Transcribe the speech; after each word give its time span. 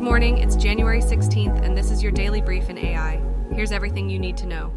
Good 0.00 0.06
morning, 0.06 0.38
it's 0.38 0.56
January 0.56 1.02
16th, 1.02 1.62
and 1.62 1.76
this 1.76 1.90
is 1.90 2.02
your 2.02 2.10
daily 2.10 2.40
brief 2.40 2.70
in 2.70 2.78
AI. 2.78 3.22
Here's 3.52 3.70
everything 3.70 4.08
you 4.08 4.18
need 4.18 4.34
to 4.38 4.46
know. 4.46 4.72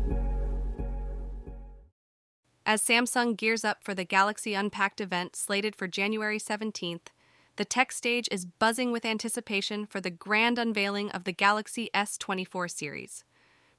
As 2.65 2.83
Samsung 2.83 3.37
gears 3.37 3.63
up 3.63 3.85
for 3.85 3.95
the 3.95 4.03
Galaxy 4.03 4.53
Unpacked 4.53 4.99
event 4.99 5.37
slated 5.37 5.77
for 5.77 5.87
January 5.87 6.39
17th, 6.39 7.07
the 7.55 7.63
tech 7.63 7.93
stage 7.93 8.27
is 8.33 8.43
buzzing 8.43 8.91
with 8.91 9.05
anticipation 9.05 9.85
for 9.85 10.01
the 10.01 10.09
grand 10.09 10.59
unveiling 10.59 11.09
of 11.11 11.23
the 11.23 11.31
Galaxy 11.31 11.89
S24 11.95 12.69
series. 12.69 13.23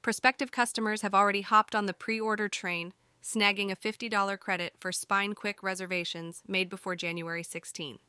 Prospective 0.01 0.51
customers 0.51 1.03
have 1.03 1.13
already 1.13 1.41
hopped 1.41 1.75
on 1.75 1.85
the 1.85 1.93
pre 1.93 2.19
order 2.19 2.49
train, 2.49 2.91
snagging 3.21 3.71
a 3.71 3.75
$50 3.75 4.39
credit 4.39 4.73
for 4.79 4.91
Spine 4.91 5.33
Quick 5.33 5.61
reservations 5.61 6.41
made 6.47 6.71
before 6.71 6.95
January 6.95 7.43
16. 7.43 7.99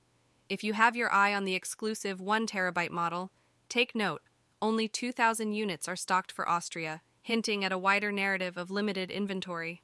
If 0.49 0.63
you 0.63 0.75
have 0.75 0.95
your 0.95 1.13
eye 1.13 1.35
on 1.35 1.45
the 1.45 1.55
exclusive 1.55 2.21
1 2.21 2.47
terabyte 2.47 2.91
model, 2.91 3.33
take 3.69 3.95
note 3.95 4.23
only 4.63 4.89
2,000 4.89 5.53
units 5.53 5.87
are 5.87 5.97
stocked 5.97 6.33
for 6.33 6.49
Austria, 6.49 7.03
hinting 7.21 7.65
at 7.65 7.73
a 7.73 7.79
wider 7.79 8.11
narrative 8.11 8.57
of 8.57 8.71
limited 8.71 9.11
inventory. 9.11 9.83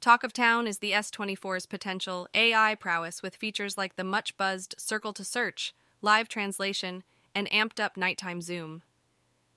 Talk 0.00 0.24
of 0.24 0.32
town 0.32 0.66
is 0.66 0.78
the 0.78 0.92
S24's 0.92 1.66
potential 1.66 2.26
AI 2.34 2.74
prowess 2.74 3.22
with 3.22 3.36
features 3.36 3.78
like 3.78 3.96
the 3.96 4.04
much 4.04 4.36
buzzed 4.36 4.74
Circle 4.78 5.12
to 5.14 5.24
Search, 5.24 5.74
live 6.02 6.28
translation, 6.28 7.04
and 7.34 7.48
amped 7.50 7.78
up 7.78 7.96
nighttime 7.96 8.40
zoom. 8.40 8.82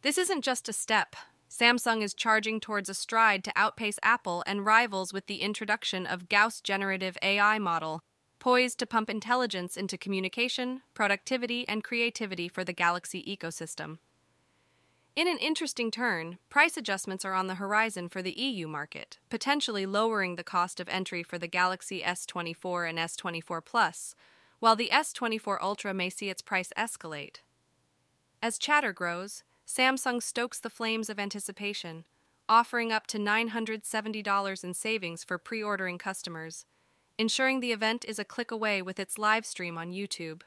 This 0.02 0.18
isn't 0.18 0.44
just 0.44 0.70
a 0.70 0.74
step. 0.74 1.16
Samsung 1.50 2.04
is 2.04 2.14
charging 2.14 2.60
towards 2.60 2.90
a 2.90 2.94
stride 2.94 3.44
to 3.46 3.54
outpace 3.56 4.00
Apple 4.04 4.44
and 4.46 4.66
rivals 4.66 5.12
with 5.12 5.26
the 5.26 5.42
introduction 5.42 6.06
of 6.06 6.30
Gauss 6.30 6.62
Generative 6.62 7.18
AI 7.22 7.58
model, 7.58 8.02
poised 8.40 8.80
to 8.80 8.86
pump 8.86 9.10
intelligence 9.10 9.78
into 9.78 9.98
communication, 9.98 10.82
productivity, 10.94 11.68
and 11.68 11.84
creativity 11.84 12.48
for 12.48 12.64
the 12.64 12.74
Galaxy 12.74 13.24
ecosystem. 13.24 13.98
In 15.16 15.28
an 15.28 15.38
interesting 15.40 15.92
turn, 15.92 16.38
price 16.50 16.78
adjustments 16.78 17.26
are 17.26 17.34
on 17.34 17.48
the 17.48 17.56
horizon 17.56 18.08
for 18.08 18.22
the 18.22 18.40
EU 18.40 18.68
market, 18.68 19.18
potentially 19.30 19.86
lowering 19.86 20.36
the 20.36 20.44
cost 20.44 20.80
of 20.80 20.88
entry 20.88 21.24
for 21.24 21.38
the 21.38 21.48
Galaxy 21.48 22.02
S24 22.02 22.90
and 22.90 22.98
S24 22.98 23.66
Plus, 23.66 24.16
while 24.60 24.78
the 24.78 24.90
S24 24.94 25.58
Ultra 25.62 25.94
may 25.94 26.10
see 26.10 26.30
its 26.30 26.42
price 26.42 26.72
escalate. 26.78 27.38
As 28.42 28.58
chatter 28.58 28.94
grows, 28.94 29.44
Samsung 29.68 30.24
stokes 30.24 30.60
the 30.60 30.70
flames 30.70 31.10
of 31.10 31.20
anticipation, 31.20 32.06
offering 32.48 32.92
up 32.92 33.06
to 33.08 33.18
$970 33.18 34.64
in 34.64 34.74
savings 34.74 35.24
for 35.24 35.38
pre 35.38 35.62
ordering 35.62 35.98
customers, 35.98 36.66
ensuring 37.20 37.60
the 37.60 37.72
event 37.72 38.04
is 38.08 38.18
a 38.18 38.26
click 38.26 38.50
away 38.50 38.82
with 38.82 39.00
its 39.00 39.20
live 39.20 39.46
stream 39.46 39.78
on 39.78 39.92
YouTube. 39.92 40.42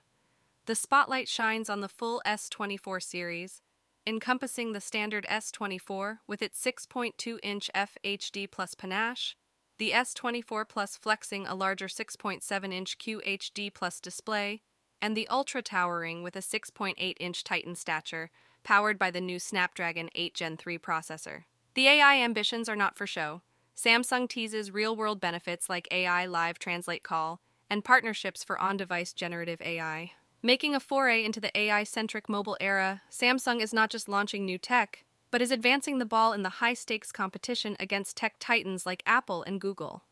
The 0.66 0.74
spotlight 0.74 1.28
shines 1.28 1.70
on 1.70 1.82
the 1.82 1.88
full 1.88 2.20
S24 2.26 3.00
series 3.00 3.62
encompassing 4.06 4.72
the 4.72 4.80
standard 4.80 5.24
S24 5.30 6.18
with 6.26 6.42
its 6.42 6.60
6.2 6.64 7.38
inch 7.42 7.70
FHD 7.74 8.50
plus 8.50 8.74
panache, 8.74 9.36
the 9.78 9.92
S24 9.92 10.68
Plus 10.68 10.96
flexing 10.96 11.46
a 11.46 11.54
larger 11.54 11.86
6.7 11.86 12.72
inch 12.72 12.98
QHD 12.98 13.72
plus 13.72 14.00
display, 14.00 14.62
and 15.00 15.16
the 15.16 15.28
Ultra 15.28 15.62
towering 15.62 16.22
with 16.22 16.36
a 16.36 16.40
6.8 16.40 17.14
inch 17.18 17.44
Titan 17.44 17.74
stature, 17.74 18.30
powered 18.64 18.98
by 18.98 19.10
the 19.10 19.20
new 19.20 19.38
Snapdragon 19.38 20.08
8 20.14 20.34
Gen 20.34 20.56
3 20.56 20.78
processor. 20.78 21.44
The 21.74 21.88
AI 21.88 22.16
ambitions 22.16 22.68
are 22.68 22.76
not 22.76 22.96
for 22.96 23.06
show. 23.06 23.42
Samsung 23.76 24.28
teases 24.28 24.70
real 24.70 24.94
world 24.94 25.20
benefits 25.20 25.68
like 25.68 25.88
AI 25.90 26.26
Live 26.26 26.58
Translate 26.58 27.02
Call 27.02 27.40
and 27.70 27.84
partnerships 27.84 28.44
for 28.44 28.60
on 28.60 28.76
device 28.76 29.12
generative 29.12 29.60
AI. 29.62 30.12
Making 30.42 30.74
a 30.74 30.80
foray 30.80 31.24
into 31.24 31.40
the 31.40 31.56
AI 31.58 31.84
centric 31.84 32.28
mobile 32.28 32.56
era, 32.60 33.02
Samsung 33.10 33.60
is 33.62 33.72
not 33.72 33.90
just 33.90 34.08
launching 34.08 34.44
new 34.44 34.58
tech, 34.58 35.04
but 35.30 35.40
is 35.40 35.50
advancing 35.50 35.98
the 35.98 36.04
ball 36.04 36.32
in 36.32 36.42
the 36.42 36.58
high 36.60 36.74
stakes 36.74 37.10
competition 37.12 37.76
against 37.80 38.16
tech 38.16 38.34
titans 38.38 38.84
like 38.84 39.02
Apple 39.06 39.42
and 39.44 39.60
Google. 39.60 40.02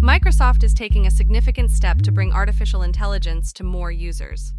Microsoft 0.00 0.62
is 0.62 0.74
taking 0.74 1.06
a 1.06 1.10
significant 1.10 1.70
step 1.70 2.02
to 2.02 2.12
bring 2.12 2.32
artificial 2.32 2.82
intelligence 2.82 3.52
to 3.54 3.64
more 3.64 3.90
users. 3.90 4.54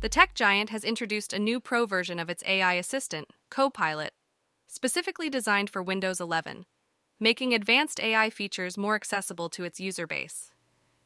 The 0.00 0.08
tech 0.08 0.34
giant 0.34 0.70
has 0.70 0.84
introduced 0.84 1.32
a 1.32 1.38
new 1.38 1.60
pro 1.60 1.84
version 1.84 2.18
of 2.18 2.30
its 2.30 2.42
AI 2.46 2.74
assistant, 2.74 3.28
Copilot, 3.50 4.12
specifically 4.70 5.28
designed 5.28 5.68
for 5.68 5.82
Windows 5.82 6.20
11, 6.20 6.64
making 7.18 7.52
advanced 7.52 7.98
AI 8.00 8.30
features 8.30 8.78
more 8.78 8.94
accessible 8.94 9.48
to 9.48 9.64
its 9.64 9.80
user 9.80 10.06
base. 10.06 10.52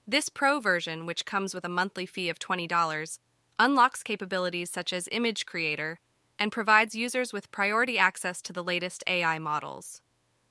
This 0.07 0.29
Pro 0.29 0.61
version, 0.61 1.07
which 1.07 1.25
comes 1.25 1.55
with 1.55 1.65
a 1.65 1.69
monthly 1.71 2.05
fee 2.05 2.29
of 2.29 2.39
$20, 2.39 3.19
unlocks 3.59 4.03
capabilities 4.03 4.71
such 4.71 4.93
as 4.93 5.09
Image 5.11 5.47
Creator 5.47 5.99
and 6.39 6.53
provides 6.53 6.95
users 6.95 7.33
with 7.33 7.51
priority 7.51 7.97
access 7.97 8.43
to 8.43 8.53
the 8.53 8.63
latest 8.63 9.03
AI 9.07 9.39
models. 9.39 10.03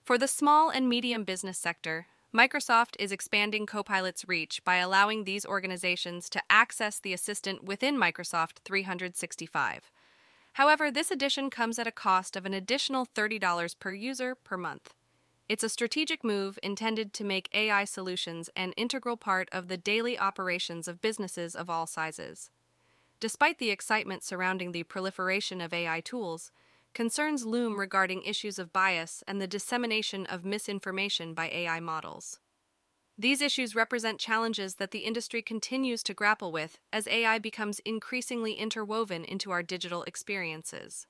For 0.04 0.18
the 0.18 0.28
small 0.28 0.72
and 0.72 0.90
medium 0.90 1.24
business 1.24 1.60
sector, 1.60 2.08
Microsoft 2.36 2.96
is 2.98 3.12
expanding 3.12 3.68
Copilot's 3.68 4.28
reach 4.28 4.64
by 4.64 4.78
allowing 4.78 5.24
these 5.24 5.46
organizations 5.46 6.32
to 6.32 6.42
access 6.50 7.00
the 7.00 7.14
assistant 7.14 7.64
within 7.64 7.96
Microsoft 7.96 8.58
365. 8.66 9.92
However, 10.54 10.92
this 10.92 11.10
addition 11.10 11.50
comes 11.50 11.80
at 11.80 11.88
a 11.88 11.92
cost 11.92 12.36
of 12.36 12.46
an 12.46 12.54
additional 12.54 13.08
$30 13.08 13.80
per 13.80 13.92
user 13.92 14.36
per 14.36 14.56
month. 14.56 14.94
It's 15.50 15.64
a 15.64 15.70
strategic 15.70 16.24
move 16.24 16.58
intended 16.64 17.12
to 17.14 17.24
make 17.24 17.50
AI 17.54 17.86
solutions 17.86 18.50
an 18.56 18.72
integral 18.74 19.18
part 19.18 19.50
of 19.52 19.68
the 19.68 19.78
daily 19.78 20.18
operations 20.18 20.88
of 20.88 21.02
businesses 21.02 21.56
of 21.56 21.70
all 21.70 21.88
sizes. 21.88 22.50
Despite 23.20 23.58
the 23.58 23.72
excitement 23.72 24.24
surrounding 24.24 24.72
the 24.72 24.84
proliferation 24.84 25.60
of 25.60 25.74
AI 25.74 26.02
tools, 26.02 26.52
concerns 26.94 27.46
loom 27.46 27.80
regarding 27.80 28.22
issues 28.24 28.60
of 28.60 28.72
bias 28.72 29.24
and 29.28 29.42
the 29.42 29.48
dissemination 29.48 30.26
of 30.28 30.46
misinformation 30.46 31.34
by 31.34 31.50
AI 31.50 31.80
models. 31.80 32.40
These 33.18 33.42
issues 33.42 33.76
represent 33.76 34.20
challenges 34.20 34.76
that 34.76 34.92
the 34.92 35.00
industry 35.00 35.42
continues 35.42 36.02
to 36.04 36.16
grapple 36.16 36.52
with 36.52 36.80
as 36.92 37.08
AI 37.08 37.38
becomes 37.38 37.80
increasingly 37.80 38.54
interwoven 38.54 39.24
into 39.24 39.52
our 39.52 39.62
digital 39.62 40.04
experiences. 40.04 41.06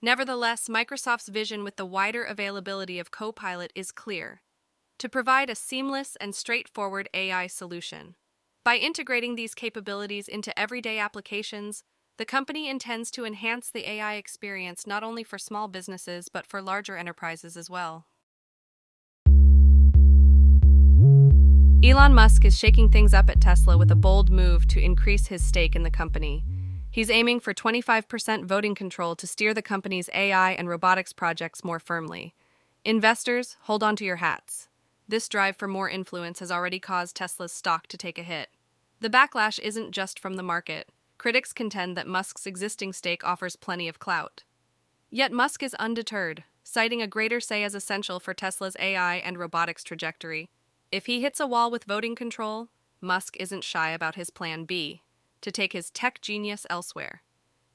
Nevertheless, 0.00 0.68
Microsoft's 0.68 1.28
vision 1.28 1.62
with 1.62 1.76
the 1.76 1.86
wider 1.86 2.24
availability 2.24 2.98
of 2.98 3.10
Copilot 3.10 3.72
is 3.74 3.92
clear 3.92 4.42
to 4.98 5.08
provide 5.08 5.50
a 5.50 5.54
seamless 5.54 6.16
and 6.20 6.34
straightforward 6.34 7.08
AI 7.12 7.46
solution. 7.46 8.14
By 8.64 8.76
integrating 8.76 9.34
these 9.34 9.54
capabilities 9.54 10.28
into 10.28 10.58
everyday 10.58 10.98
applications, 10.98 11.82
the 12.16 12.24
company 12.24 12.68
intends 12.68 13.10
to 13.10 13.24
enhance 13.24 13.70
the 13.70 13.90
AI 13.90 14.14
experience 14.14 14.86
not 14.86 15.02
only 15.02 15.24
for 15.24 15.36
small 15.36 15.68
businesses 15.68 16.28
but 16.28 16.46
for 16.46 16.62
larger 16.62 16.96
enterprises 16.96 17.56
as 17.56 17.68
well. 17.68 18.06
Elon 21.84 22.14
Musk 22.14 22.46
is 22.46 22.58
shaking 22.58 22.88
things 22.88 23.12
up 23.12 23.28
at 23.28 23.42
Tesla 23.42 23.76
with 23.76 23.90
a 23.90 23.94
bold 23.94 24.30
move 24.30 24.66
to 24.68 24.80
increase 24.82 25.26
his 25.26 25.44
stake 25.44 25.76
in 25.76 25.82
the 25.82 25.90
company. 25.90 26.42
He's 26.90 27.10
aiming 27.10 27.40
for 27.40 27.52
25% 27.52 28.46
voting 28.46 28.74
control 28.74 29.14
to 29.16 29.26
steer 29.26 29.52
the 29.52 29.60
company's 29.60 30.08
AI 30.14 30.52
and 30.52 30.66
robotics 30.66 31.12
projects 31.12 31.62
more 31.62 31.78
firmly. 31.78 32.34
Investors, 32.86 33.58
hold 33.64 33.82
on 33.82 33.96
to 33.96 34.04
your 34.06 34.16
hats. 34.16 34.68
This 35.06 35.28
drive 35.28 35.58
for 35.58 35.68
more 35.68 35.90
influence 35.90 36.38
has 36.38 36.50
already 36.50 36.80
caused 36.80 37.16
Tesla's 37.16 37.52
stock 37.52 37.86
to 37.88 37.98
take 37.98 38.18
a 38.18 38.22
hit. 38.22 38.48
The 39.00 39.10
backlash 39.10 39.58
isn't 39.58 39.90
just 39.90 40.18
from 40.18 40.36
the 40.36 40.42
market. 40.42 40.88
Critics 41.18 41.52
contend 41.52 41.98
that 41.98 42.06
Musk's 42.06 42.46
existing 42.46 42.94
stake 42.94 43.24
offers 43.24 43.56
plenty 43.56 43.88
of 43.88 43.98
clout. 43.98 44.42
Yet 45.10 45.32
Musk 45.32 45.62
is 45.62 45.74
undeterred, 45.74 46.44
citing 46.62 47.02
a 47.02 47.06
greater 47.06 47.40
say 47.40 47.62
as 47.62 47.74
essential 47.74 48.20
for 48.20 48.32
Tesla's 48.32 48.74
AI 48.80 49.16
and 49.16 49.36
robotics 49.38 49.84
trajectory. 49.84 50.48
If 50.94 51.06
he 51.06 51.22
hits 51.22 51.40
a 51.40 51.46
wall 51.48 51.72
with 51.72 51.86
voting 51.86 52.14
control, 52.14 52.68
Musk 53.00 53.36
isn't 53.40 53.64
shy 53.64 53.90
about 53.90 54.14
his 54.14 54.30
plan 54.30 54.64
B 54.64 55.02
to 55.40 55.50
take 55.50 55.72
his 55.72 55.90
tech 55.90 56.20
genius 56.20 56.68
elsewhere. 56.70 57.22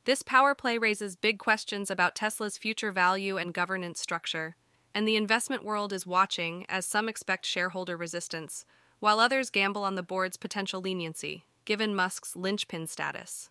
This 0.06 0.24
power 0.24 0.56
play 0.56 0.77
raises 0.77 1.18
big 1.18 1.38
questions 1.38 1.92
about 1.92 2.16
Tesla's 2.16 2.57
future 2.57 2.94
value 2.94 3.36
and 3.36 3.54
governance 3.54 4.00
structure, 4.00 4.56
and 4.95 5.06
the 5.06 5.18
investment 5.18 5.66
world 5.66 5.92
is 5.92 6.07
watching 6.07 6.66
as 6.69 6.86
some 6.86 7.10
expect 7.10 7.45
shareholder 7.45 7.98
resistance, 7.98 8.63
while 9.01 9.19
others 9.19 9.50
gamble 9.50 9.83
on 9.83 9.95
the 9.95 10.01
board's 10.01 10.38
potential 10.38 10.80
leniency, 10.80 11.44
given 11.65 11.94
Musk's 11.94 12.38
linchpin 12.38 12.88
status. 12.88 13.50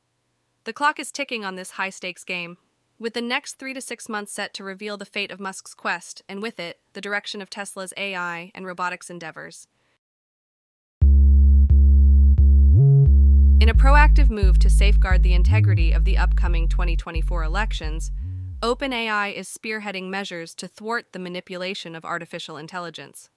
The 0.65 0.73
clock 0.73 0.99
is 0.99 1.13
ticking 1.13 1.45
on 1.45 1.57
this 1.57 1.73
high 1.73 1.91
stakes 1.91 2.25
game, 2.25 2.57
with 2.99 3.15
the 3.15 3.23
next 3.23 3.55
three 3.55 3.73
to 3.75 3.81
six 3.81 4.09
months 4.09 4.33
set 4.33 4.53
to 4.55 4.65
reveal 4.65 4.97
the 4.97 5.05
fate 5.05 5.31
of 5.31 5.39
Musk's 5.39 5.75
quest, 5.75 6.23
and 6.29 6.43
with 6.43 6.59
it, 6.59 6.81
the 6.95 7.01
direction 7.01 7.41
of 7.41 7.49
Tesla's 7.49 7.95
AI 7.97 8.51
and 8.55 8.67
robotics 8.67 9.09
endeavors. 9.09 9.69
In 13.61 13.69
a 13.69 13.75
proactive 13.75 14.31
move 14.31 14.59
to 14.61 14.71
safeguard 14.71 15.23
the 15.23 15.35
integrity 15.35 15.93
of 15.93 16.05
the 16.05 16.17
upcoming 16.17 16.69
2024 16.69 17.45
elections, 17.45 18.11
OpenAI 18.63 19.33
is 19.35 19.49
spearheading 19.49 20.09
measures 20.09 20.55
to 20.57 20.67
thwart 20.67 21.13
the 21.13 21.19
manipulation 21.19 21.95
of 21.95 22.05
artificial 22.05 22.57
intelligence. 22.57 23.31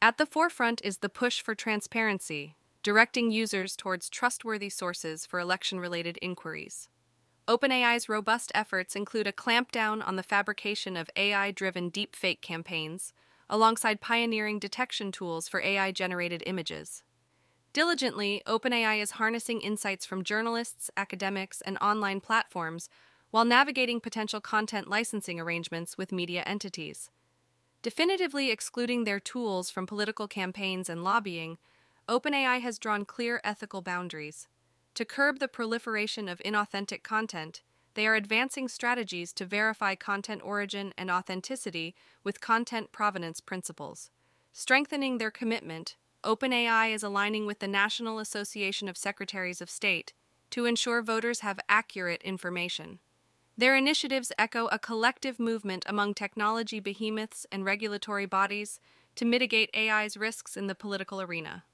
At 0.00 0.16
the 0.18 0.26
forefront 0.26 0.80
is 0.82 0.98
the 0.98 1.08
push 1.08 1.42
for 1.42 1.54
transparency, 1.54 2.56
directing 2.82 3.30
users 3.30 3.76
towards 3.76 4.08
trustworthy 4.08 4.70
sources 4.70 5.26
for 5.26 5.38
election 5.38 5.78
related 5.78 6.18
inquiries. 6.22 6.88
OpenAI's 7.48 8.08
robust 8.08 8.52
efforts 8.54 8.94
include 8.94 9.26
a 9.26 9.32
clampdown 9.32 10.06
on 10.06 10.14
the 10.14 10.22
fabrication 10.22 10.96
of 10.96 11.10
AI 11.16 11.50
driven 11.50 11.90
deepfake 11.90 12.40
campaigns, 12.40 13.12
alongside 13.50 14.00
pioneering 14.00 14.60
detection 14.60 15.10
tools 15.10 15.48
for 15.48 15.60
AI 15.60 15.90
generated 15.90 16.44
images. 16.46 17.02
Diligently, 17.72 18.42
OpenAI 18.46 19.02
is 19.02 19.12
harnessing 19.12 19.60
insights 19.60 20.06
from 20.06 20.22
journalists, 20.22 20.90
academics, 20.96 21.60
and 21.62 21.78
online 21.78 22.20
platforms 22.20 22.88
while 23.32 23.44
navigating 23.44 23.98
potential 23.98 24.40
content 24.40 24.88
licensing 24.88 25.40
arrangements 25.40 25.98
with 25.98 26.12
media 26.12 26.42
entities. 26.46 27.10
Definitively 27.82 28.52
excluding 28.52 29.02
their 29.02 29.18
tools 29.18 29.68
from 29.68 29.86
political 29.86 30.28
campaigns 30.28 30.88
and 30.88 31.02
lobbying, 31.02 31.58
OpenAI 32.08 32.60
has 32.60 32.78
drawn 32.78 33.04
clear 33.04 33.40
ethical 33.42 33.82
boundaries. 33.82 34.46
To 34.96 35.06
curb 35.06 35.38
the 35.38 35.48
proliferation 35.48 36.28
of 36.28 36.42
inauthentic 36.44 37.02
content, 37.02 37.62
they 37.94 38.06
are 38.06 38.14
advancing 38.14 38.68
strategies 38.68 39.32
to 39.34 39.46
verify 39.46 39.94
content 39.94 40.42
origin 40.44 40.92
and 40.98 41.10
authenticity 41.10 41.94
with 42.22 42.42
content 42.42 42.92
provenance 42.92 43.40
principles. 43.40 44.10
Strengthening 44.52 45.16
their 45.16 45.30
commitment, 45.30 45.96
OpenAI 46.24 46.94
is 46.94 47.02
aligning 47.02 47.46
with 47.46 47.58
the 47.60 47.68
National 47.68 48.18
Association 48.18 48.86
of 48.86 48.98
Secretaries 48.98 49.62
of 49.62 49.70
State 49.70 50.12
to 50.50 50.66
ensure 50.66 51.00
voters 51.00 51.40
have 51.40 51.58
accurate 51.70 52.22
information. 52.22 52.98
Their 53.56 53.74
initiatives 53.74 54.32
echo 54.38 54.66
a 54.66 54.78
collective 54.78 55.40
movement 55.40 55.84
among 55.88 56.14
technology 56.14 56.80
behemoths 56.80 57.46
and 57.50 57.64
regulatory 57.64 58.26
bodies 58.26 58.78
to 59.16 59.24
mitigate 59.24 59.70
AI's 59.74 60.16
risks 60.16 60.56
in 60.56 60.66
the 60.66 60.74
political 60.74 61.20
arena. 61.20 61.64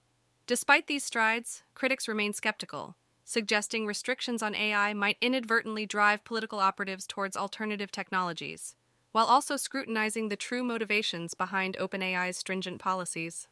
Despite 0.46 0.86
these 0.86 1.04
strides, 1.04 1.62
critics 1.74 2.08
remain 2.08 2.32
skeptical, 2.32 2.96
suggesting 3.28 3.84
restrictions 3.84 4.42
on 4.42 4.54
AI 4.54 4.94
might 4.94 5.18
inadvertently 5.20 5.84
drive 5.84 6.24
political 6.24 6.60
operatives 6.60 7.06
towards 7.06 7.36
alternative 7.36 7.92
technologies, 7.92 8.74
while 9.12 9.26
also 9.26 9.54
scrutinizing 9.54 10.30
the 10.30 10.36
true 10.36 10.64
motivations 10.64 11.34
behind 11.34 11.76
OpenAI's 11.78 12.38
stringent 12.38 12.78
policies. 12.80 13.46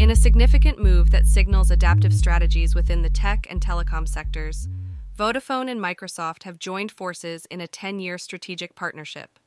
In 0.00 0.10
a 0.10 0.16
significant 0.16 0.82
move 0.82 1.12
that 1.12 1.28
signals 1.28 1.70
adaptive 1.70 2.12
strategies 2.12 2.74
within 2.74 3.02
the 3.02 3.08
tech 3.08 3.46
and 3.48 3.60
telecom 3.60 4.08
sectors, 4.08 4.68
Vodafone 5.16 5.70
and 5.70 5.80
Microsoft 5.80 6.42
have 6.42 6.58
joined 6.58 6.90
forces 6.90 7.46
in 7.46 7.60
a 7.60 7.68
10 7.68 8.00
year 8.00 8.18
strategic 8.18 8.74
partnership. 8.74 9.38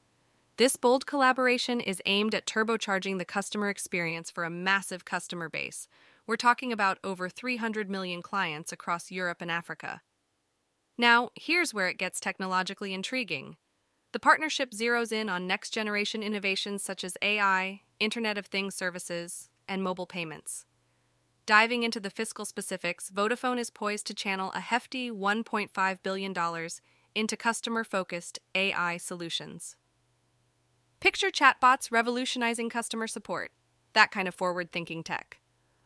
This 0.55 0.77
bold 0.77 1.05
collaboration 1.05 1.81
is 1.81 2.01
aimed 2.05 2.33
at 2.33 2.45
turbocharging 2.45 3.17
the 3.17 3.25
customer 3.25 3.67
experience 3.67 4.31
for 4.31 4.45
a 4.45 4.49
massive 4.49 5.03
customer 5.03 5.49
base. 5.49 5.89
We're 6.27 6.37
talking 6.37 6.71
about 6.73 6.97
over 7.03 7.29
300 7.29 7.89
million 7.89 8.21
clients 8.23 8.71
across 8.71 9.11
Europe 9.11 9.41
and 9.41 9.51
Africa. 9.51 10.01
Now, 10.97 11.29
here's 11.35 11.73
where 11.73 11.87
it 11.87 11.99
gets 11.99 12.19
technologically 12.19 12.93
intriguing. 12.93 13.57
The 14.11 14.19
partnership 14.19 14.71
zeroes 14.71 15.11
in 15.11 15.29
on 15.29 15.45
next 15.45 15.71
generation 15.71 16.23
innovations 16.23 16.81
such 16.81 17.03
as 17.03 17.17
AI, 17.21 17.81
Internet 17.99 18.37
of 18.37 18.47
Things 18.47 18.73
services, 18.73 19.49
and 19.67 19.83
mobile 19.83 20.07
payments. 20.07 20.65
Diving 21.45 21.83
into 21.83 21.99
the 21.99 22.09
fiscal 22.09 22.45
specifics, 22.45 23.11
Vodafone 23.11 23.59
is 23.59 23.69
poised 23.69 24.07
to 24.07 24.15
channel 24.15 24.51
a 24.55 24.61
hefty 24.61 25.11
$1.5 25.11 25.99
billion 26.01 26.33
into 27.13 27.37
customer 27.37 27.83
focused 27.83 28.39
AI 28.55 28.97
solutions. 28.97 29.75
Picture 30.99 31.29
chatbots 31.29 31.91
revolutionizing 31.91 32.69
customer 32.69 33.05
support, 33.05 33.51
that 33.93 34.09
kind 34.09 34.27
of 34.27 34.33
forward 34.33 34.71
thinking 34.71 35.03
tech. 35.03 35.39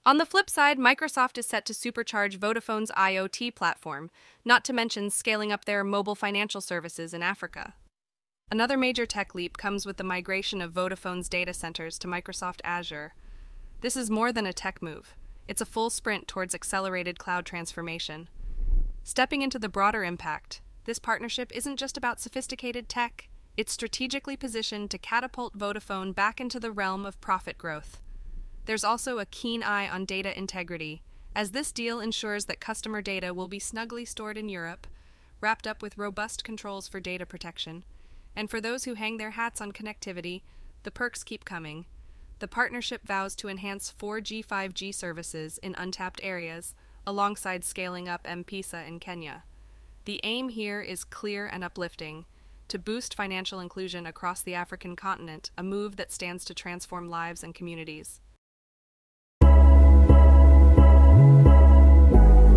On 0.05 0.17
the 0.17 0.25
flip 0.25 0.49
side, 0.49 0.77
Microsoft 0.77 1.37
is 1.37 1.45
set 1.45 1.65
to 1.65 1.73
supercharge 1.73 2.37
Vodafone's 2.37 2.91
IoT 2.91 3.53
platform, 3.53 4.09
not 4.45 4.63
to 4.65 4.73
mention 4.73 5.09
scaling 5.09 5.51
up 5.51 5.65
their 5.65 5.83
mobile 5.83 6.15
financial 6.15 6.61
services 6.61 7.13
in 7.13 7.21
Africa. 7.21 7.73
Another 8.49 8.77
major 8.77 9.05
tech 9.05 9.35
leap 9.35 9.57
comes 9.57 9.85
with 9.85 9.97
the 9.97 10.03
migration 10.03 10.61
of 10.61 10.73
Vodafone's 10.73 11.29
data 11.29 11.53
centers 11.53 11.99
to 11.99 12.07
Microsoft 12.07 12.61
Azure. 12.63 13.13
This 13.81 13.95
is 13.95 14.09
more 14.09 14.31
than 14.31 14.45
a 14.45 14.53
tech 14.53 14.81
move, 14.81 15.15
it's 15.47 15.61
a 15.61 15.65
full 15.65 15.89
sprint 15.89 16.27
towards 16.27 16.55
accelerated 16.55 17.19
cloud 17.19 17.45
transformation. 17.45 18.29
Stepping 19.03 19.41
into 19.41 19.59
the 19.59 19.69
broader 19.69 20.03
impact, 20.03 20.61
this 20.85 20.99
partnership 20.99 21.51
isn't 21.53 21.77
just 21.77 21.97
about 21.97 22.19
sophisticated 22.19 22.89
tech, 22.89 23.29
it's 23.57 23.73
strategically 23.73 24.37
positioned 24.37 24.89
to 24.91 24.97
catapult 24.97 25.57
Vodafone 25.57 26.15
back 26.15 26.39
into 26.39 26.59
the 26.59 26.71
realm 26.71 27.05
of 27.05 27.19
profit 27.19 27.57
growth. 27.57 28.01
There's 28.65 28.83
also 28.83 29.19
a 29.19 29.25
keen 29.25 29.63
eye 29.63 29.87
on 29.89 30.05
data 30.05 30.37
integrity, 30.37 31.01
as 31.35 31.51
this 31.51 31.71
deal 31.71 31.99
ensures 31.99 32.45
that 32.45 32.59
customer 32.59 33.01
data 33.01 33.33
will 33.33 33.47
be 33.47 33.59
snugly 33.59 34.05
stored 34.05 34.37
in 34.37 34.49
Europe, 34.49 34.87
wrapped 35.41 35.65
up 35.65 35.81
with 35.81 35.97
robust 35.97 36.43
controls 36.43 36.87
for 36.87 36.99
data 36.99 37.25
protection. 37.25 37.83
And 38.35 38.49
for 38.49 38.61
those 38.61 38.83
who 38.83 38.93
hang 38.93 39.17
their 39.17 39.31
hats 39.31 39.61
on 39.61 39.71
connectivity, 39.71 40.41
the 40.83 40.91
perks 40.91 41.23
keep 41.23 41.45
coming. 41.45 41.85
The 42.39 42.47
partnership 42.47 43.05
vows 43.05 43.35
to 43.37 43.49
enhance 43.49 43.93
4G 43.99 44.45
5G 44.45 44.93
services 44.93 45.57
in 45.59 45.75
untapped 45.77 46.21
areas, 46.23 46.75
alongside 47.05 47.63
scaling 47.65 48.07
up 48.07 48.21
M 48.25 48.43
Pesa 48.43 48.87
in 48.87 48.99
Kenya. 48.99 49.43
The 50.05 50.19
aim 50.23 50.49
here 50.49 50.81
is 50.81 51.03
clear 51.03 51.47
and 51.47 51.63
uplifting 51.63 52.25
to 52.69 52.79
boost 52.79 53.15
financial 53.15 53.59
inclusion 53.59 54.05
across 54.05 54.41
the 54.41 54.53
African 54.53 54.95
continent, 54.95 55.51
a 55.57 55.63
move 55.63 55.95
that 55.95 56.11
stands 56.11 56.45
to 56.45 56.53
transform 56.53 57.09
lives 57.09 57.43
and 57.43 57.53
communities. 57.53 58.21